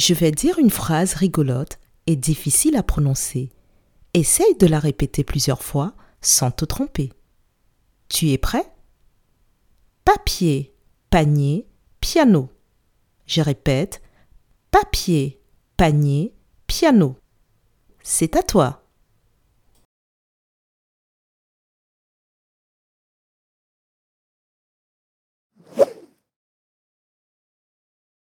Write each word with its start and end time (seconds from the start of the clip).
Je 0.00 0.14
vais 0.14 0.30
dire 0.30 0.58
une 0.58 0.70
phrase 0.70 1.12
rigolote 1.12 1.78
et 2.06 2.16
difficile 2.16 2.74
à 2.78 2.82
prononcer. 2.82 3.50
Essaye 4.14 4.56
de 4.58 4.66
la 4.66 4.78
répéter 4.78 5.24
plusieurs 5.24 5.62
fois 5.62 5.92
sans 6.22 6.50
te 6.50 6.64
tromper. 6.64 7.12
Tu 8.08 8.30
es 8.30 8.38
prêt? 8.38 8.64
Papier, 10.06 10.74
panier, 11.10 11.66
piano. 12.00 12.48
Je 13.26 13.42
répète, 13.42 14.00
papier, 14.70 15.38
panier, 15.76 16.32
piano. 16.66 17.16
C'est 18.02 18.36
à 18.36 18.42
toi. 18.42 18.82